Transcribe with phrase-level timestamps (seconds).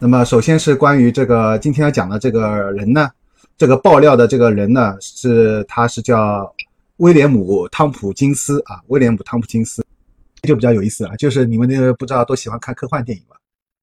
[0.00, 3.10] 那么首先是关于这个今天要讲的这个人呢，
[3.56, 6.54] 这个爆料的这个人呢，是他是叫
[6.98, 9.84] 威廉姆汤普金斯啊，威廉姆汤普金斯
[10.42, 13.36] 就比较有意思了，就是你们那个不知道都喜欢看科幻电影吧？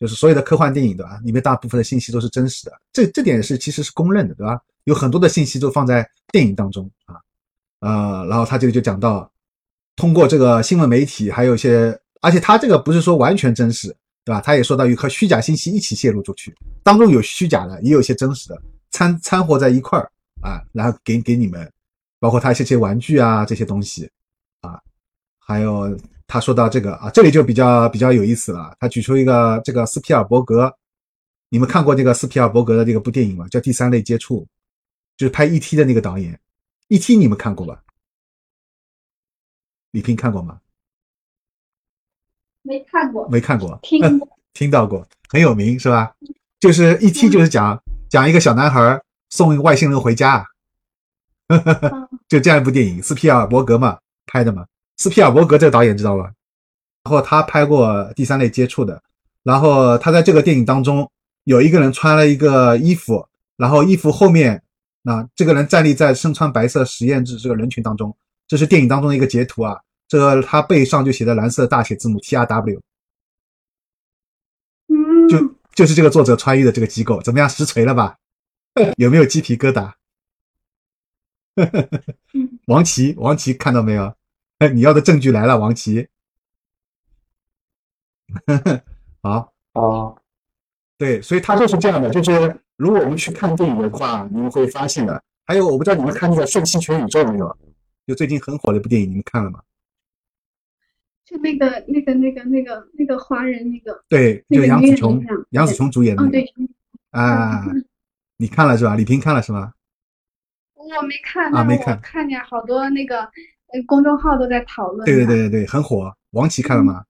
[0.00, 1.20] 就是所有的科幻电影对吧？
[1.22, 4.60] 里面大部分的信息都是真实的，这这点是其实是公认的对吧？
[4.84, 7.14] 有很多的信息都放在电影当中啊，
[7.78, 9.30] 呃，然后他这个就讲到，
[9.94, 13.94] 通过这个新闻媒体，还有一些，而且他这个不是说完全真实，
[14.30, 14.40] 对吧？
[14.40, 16.54] 他也说到有和虚假信息一起泄露出去，
[16.84, 20.08] 当中有虚假的，也有一些真实的掺掺和在一块儿
[20.40, 21.68] 啊，然后给给你们，
[22.20, 24.08] 包括他一些些玩具啊这些东西
[24.60, 24.80] 啊，
[25.40, 25.98] 还有。
[26.32, 28.72] 他说到这个啊，这里就比较比较有意思了。
[28.78, 30.72] 他举出一个这个斯皮尔伯格，
[31.48, 33.48] 你们看过那个斯皮尔伯格的这个部电影吗？
[33.48, 34.42] 叫《第三类接触》，
[35.16, 35.74] 就是拍 E.T.
[35.74, 36.38] 的那个导演。
[36.86, 37.16] E.T.
[37.16, 37.82] 你们看过吧？
[39.90, 40.60] 李平看过吗？
[42.70, 44.00] 没看过，没看过， 听
[44.54, 46.12] 听到过，很有名是吧？
[46.60, 50.46] 就是一听就是讲讲一个小男孩送外星人回家，
[52.28, 54.64] 就这样一部电影，斯皮尔伯格嘛拍的嘛。
[54.98, 56.30] 斯皮尔伯格这个导演知道吧？
[57.02, 59.02] 然后他拍过《第三类接触》的，
[59.42, 61.10] 然后他在这个电影当中
[61.44, 64.62] 有一个人穿了一个衣服，然后衣服后面
[65.02, 69.76] 啊，这个人站立在身穿白色实验制这个人群当中，这是电影当中的一个截图啊。
[70.10, 72.82] 这个他背上就写的蓝色大写字母 T R W，
[74.88, 77.48] 嗯，就就是这个作者穿越的这个机构，怎么样？
[77.48, 78.16] 实锤了吧？
[78.98, 79.92] 有没有鸡皮疙瘩？
[82.66, 84.12] 王琦，王琦看到没有？
[84.58, 86.08] 哎， 你要的证据来了，王琦。
[89.22, 90.20] 好哦，
[90.98, 95.22] 对，所以他就是这样的，就是如果我们去看电影的话，你们会发现的。
[95.46, 97.56] 还有，我不知道你们看那个《瞬息全宇宙》没有？
[98.08, 99.62] 就最近很火的一部电影，你们看了吗？
[101.30, 104.02] 就那个、那个、那个、那个、那个华人那个。
[104.08, 106.24] 对，就杨紫琼，杨紫琼主演的。
[106.24, 106.44] 嗯，对。
[107.10, 107.64] 啊，
[108.36, 108.96] 你看了是吧？
[108.96, 109.72] 李平看了是吧？
[110.74, 112.00] 我没看啊，没看。
[112.00, 113.28] 看见好多那个。
[113.86, 115.06] 公众号都在讨论。
[115.06, 116.12] 对对对对对，很火。
[116.32, 117.04] 王琦看了吗？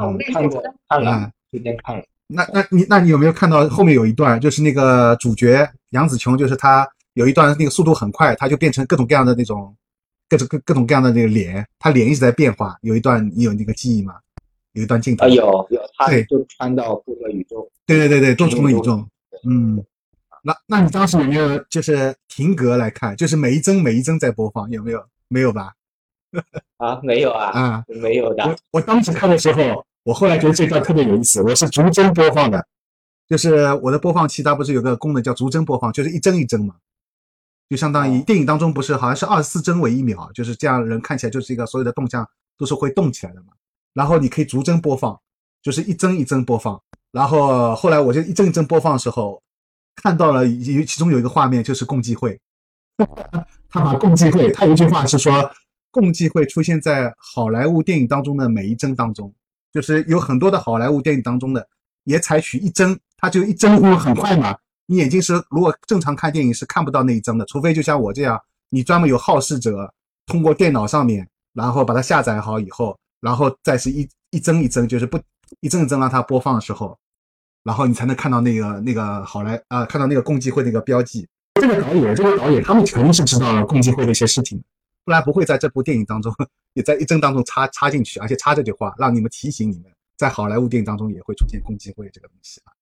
[0.00, 2.02] 嗯，看过，看了，今天看了。
[2.26, 9.76] 那那你那你有没有看到后面有一段，就是那个主角杨紫琼，就是她有一段那个速度很快，她就变成各种各样的那种
[10.28, 12.76] 各种各各种各样的那个脸，他脸一直在变化。
[12.82, 14.14] 有一段你有那个记忆吗？
[14.72, 17.70] 有一段镜头啊，有有，他就穿到多个宇宙。
[17.86, 19.06] 对对对对，多重宇宙。
[19.48, 19.84] 嗯，
[20.42, 25.04] 那那你当时有没有就是停格来看，就是每一帧每一帧在播放，有没有？
[25.28, 25.72] 没有吧？
[26.78, 28.44] 啊，没有啊，啊，没有的。
[28.44, 31.40] 我我当时看的时候，我后来觉得这段特别有意思。
[31.42, 32.66] 我是逐帧播放的，
[33.28, 36.74] 就是我的播放器它不是有个功能叫逐帧播放，就是一帧一帧嘛，
[37.68, 43.48] 就相当于电影当中不是好像是二十四帧为一秒，就是这样人看起来就是一个所有的动向都是会动起来的嘛。
[43.94, 45.18] 然后你可以逐帧播放，
[45.62, 46.80] 就是一帧一帧播放。
[47.10, 49.40] 然后后来我就一帧一帧播放的时候，
[49.96, 52.38] 看到了有其中有一个画面就是共济会。
[53.70, 55.50] 他把共济会，他有一句话是说，
[55.90, 59.32] 共济会出现在好莱坞电影当中的每一帧当中，
[59.72, 61.66] 就是有很多的好莱坞电影当中的
[62.04, 64.56] 也采取一帧，它就一帧会很快嘛。
[64.86, 68.40] 你眼睛是如果正常看电影是看不到那一帧的，除非就像我这样，
[68.70, 69.92] 你专门有好事者
[70.26, 75.18] 通过电脑上面，然后把它下载好以后，然后再是一一帧一帧，就是不
[75.60, 76.98] 一帧一帧让它播放的时候，
[77.62, 81.26] 然后你才能看到那个那个好莱啊，看到那个共济会那个标记。
[81.60, 84.62] 这个导演，这个导演，他们肯定是知道了共济会的一些事情，
[85.04, 86.34] 不然不会在这部电影当中，
[86.74, 92.72] 也在一帧当中插插进去，而且插这句话，让你们提醒你们，在好莱坞电影当中也会出现共济会这个东西啊。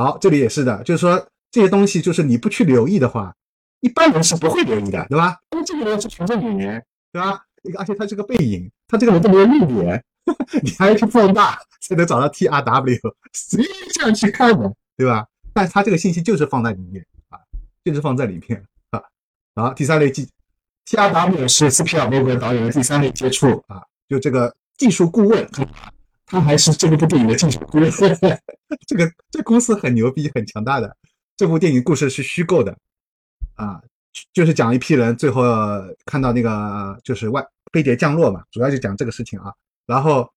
[0.00, 3.34] 好，这里也是的，就是说这些东西，就是你不去留意的话，
[3.80, 5.36] 一般人是不会留意的，对吧？
[5.50, 7.44] 因为这个人是群众演员，对吧？
[7.76, 10.02] 而且他是个背影，他这个人都没有露脸，
[10.64, 12.98] 你还要去放大才能找到 T R W，
[13.34, 13.62] 谁
[13.92, 15.26] 这样去看的，对吧？
[15.52, 17.38] 但他这个信息就是放在里面啊，
[17.84, 19.02] 就是放在里面啊。
[19.54, 20.26] 好，第三类技
[20.86, 25.46] T R W 是斯皮尔伯格导演的第三类接触啊，就这个技术顾问，
[26.30, 27.90] 他还是这部电影的技术顾问。
[28.86, 30.96] 这个这公司很牛逼，很强大的。
[31.36, 32.74] 这部电影故事是虚构的
[33.56, 33.82] 啊，
[34.32, 35.42] 就是讲一批人最后
[36.06, 39.52] 看到那个就是外飞碟降落嘛，主要就讲这个事情啊。
[39.86, 40.30] 然后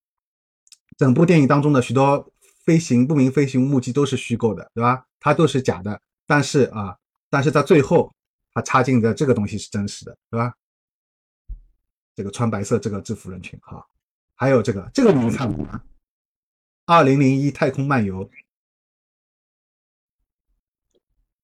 [0.97, 2.27] 整部电影当中的许多。
[2.65, 5.03] 飞行不明飞行目击都是虚构的，对吧？
[5.19, 5.99] 它都是假的。
[6.25, 6.95] 但是啊，
[7.29, 8.09] 但是在最后，
[8.53, 10.53] 它插进的这个东西是真实的，对吧？
[12.15, 13.85] 这个穿白色这个制服人群，哈，
[14.43, 15.81] 还有这个，这个你们看过吗？
[16.85, 18.29] 二零零一太空漫游，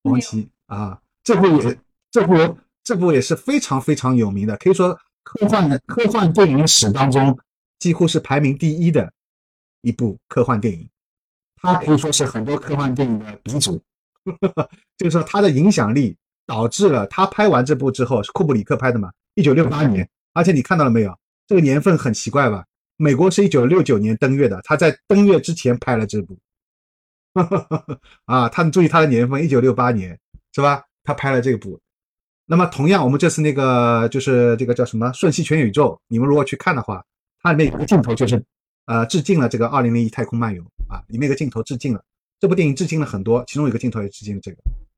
[0.02, 1.80] 王琦啊，这部也
[2.12, 7.40] 这部这部也是非常非常有名的，可以说科幻科幻电影史当中
[7.78, 9.14] 几乎是排名第一的
[9.80, 10.90] 一部科幻电影。
[11.56, 13.82] 他可以说是很多科幻电影的鼻祖，
[15.00, 21.18] 就是说他的影响力导致了他拍完这部之后，是库布里克拍的嘛，一九六八年，而且你看到了没有，
[21.48, 22.66] 这个年份很奇怪吧？
[23.02, 26.38] 美国是一九六九年登月的，他在登月之前拍了这部，
[28.26, 30.20] 啊，他注意他的年份，一九六八年
[30.54, 30.84] 是吧？
[31.06, 31.80] 他拍了这部。
[32.46, 37.02] 那么同样，我们这次那个就是这个叫什么《瞬息全宇宙》，你们如果去看的话，
[37.42, 38.44] 它里面有个镜头就是，
[38.88, 40.62] 呃，致敬了这个《二零零一太空漫游》
[40.94, 42.04] 啊，里面一个镜头致敬了
[42.38, 44.58] 这部电影，致敬了很多，其中有一个镜头也致敬了这个。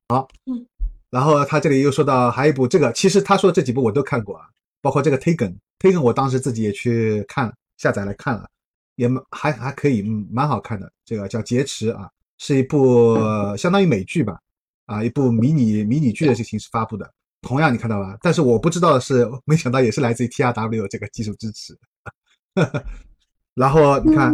[0.09, 0.65] 好，嗯，
[1.11, 4.45] 然后他这里又说到还有一部这个，其实他说这几部我都看过啊，
[4.81, 8.47] 包括这个《Taken》，Taken 我当时自己也去看了下载来看了，
[8.95, 10.91] 也还还可以，嗯，蛮好看的。
[11.03, 12.07] 这个叫《劫持》啊，
[12.37, 13.17] 是一部
[13.57, 14.39] 相当于美剧吧，
[14.85, 17.11] 啊，一部迷你迷你剧的这个形式发布的。
[17.41, 18.15] 同样，你看到吧？
[18.21, 21.75] 但是我不知道的是，没想到也是来自于 TRW 这个技术支持。
[23.55, 24.31] 然后你看，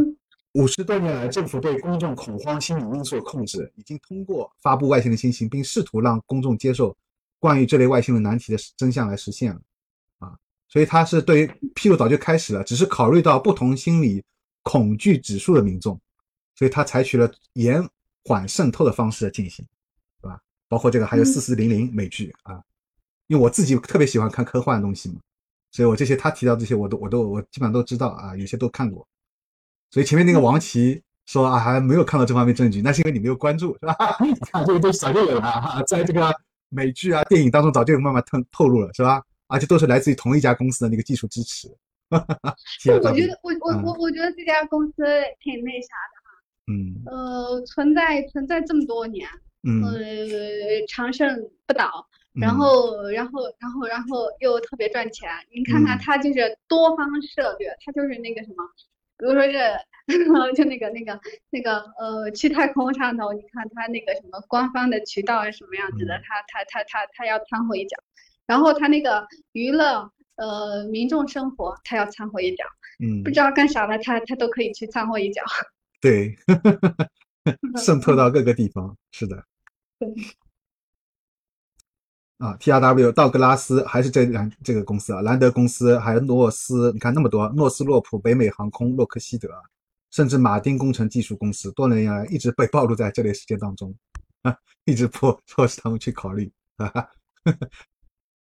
[0.55, 6.93] 五十多年来，政府对公众恐慌心理因素的控制，已经通过发布外星人信息，并试图让公众接受
[7.39, 9.61] 关于这类外星人难题的真相来实现了。
[10.67, 14.23] 啊，所以他是对于披露早就开始了，只是考虑到不同心理
[14.63, 15.99] 恐惧指数的民众，
[16.55, 17.87] 所以他采取了延
[18.25, 19.65] 缓渗透的方式进行，
[20.21, 20.39] 对吧？
[20.67, 22.61] 包括这个还有四四零零美剧啊。
[23.27, 25.15] 因为我自己特别喜欢看科幻的东西嘛，
[25.71, 29.05] 所以我这些他提到这些我都我都我基本上都知道啊，有些都看过。
[29.91, 33.95] 所以前面那个王琦说啊还没有看到这方面证据，那是因为你没有关注，是吧？
[34.21, 36.33] 你 看这个东西早就有了哈，在这个
[36.69, 39.21] 美剧啊电影当中早就有慢慢透透露了，是吧？
[39.47, 41.67] 而且都是来自于同一家公司的那个技术支持。
[42.09, 45.03] 我觉得我我我我觉得这家公司
[45.39, 46.31] 挺那啥的哈，
[46.67, 49.27] 嗯呃存在存在这么多年，
[49.63, 49.95] 嗯呃
[50.87, 52.07] 长盛不倒。
[52.39, 55.27] 然后，然后，然后，然后又特别赚钱。
[55.51, 58.63] 你看看他就是多方策略，他就是那个什么，
[59.17, 59.57] 比如说是，
[60.55, 61.19] 就那个那个
[61.49, 67.97] 那个呃，去太空上头，你看他那个什么官方的渠道是什么样子的，他他他他他要掺和一脚。
[68.47, 72.63] 然后他那个娱乐呃民众生活，他要掺和一脚。
[72.99, 75.43] 嗯，不知道干啥的，他他都可以去掺和一脚。
[76.01, 76.35] 对，
[77.77, 79.43] 渗透到各个地方，是的。
[79.99, 80.09] 对。
[82.39, 89.49] 啊，T R W 道格拉斯还是这两这个公司啊，兰德公司还有诺斯，你看那么多，诺斯洛普、北美航空、洛克希德，
[90.11, 93.91] 甚至马丁工程技术公司，多年来一直被暴露在这类事件当中
[94.43, 94.55] 啊，
[94.85, 97.09] 一直迫迫使他们去考虑啊，